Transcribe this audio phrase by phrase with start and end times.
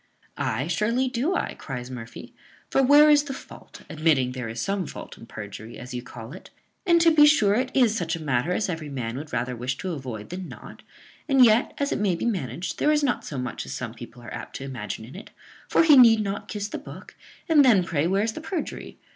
[0.39, 2.33] "Ay, surely do I," cries Murphy;
[2.71, 6.33] "for where is the fault, admitting there is some fault in perjury, as you call
[6.33, 6.49] it?
[6.87, 9.77] and, to be sure, it is such a matter as every man would rather wish
[9.77, 10.81] to avoid than not:
[11.29, 14.23] and yet, as it may be managed, there is not so much as some people
[14.23, 15.29] are apt to imagine in it;
[15.69, 17.13] for he need not kiss the book,
[17.47, 18.97] and then pray where's the perjury?